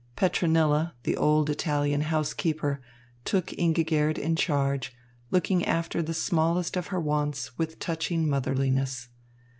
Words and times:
Petronilla, 0.15 0.95
the 1.03 1.15
old 1.15 1.47
Italian 1.47 2.01
housekeeper, 2.01 2.81
took 3.23 3.51
Ingigerd 3.59 4.17
in 4.17 4.35
charge, 4.35 4.93
looking 5.29 5.63
after 5.63 6.01
the 6.01 6.15
smallest 6.15 6.75
of 6.75 6.87
her 6.87 6.99
wants 6.99 7.55
with 7.59 7.77
touching 7.77 8.27
motherliness. 8.27 9.09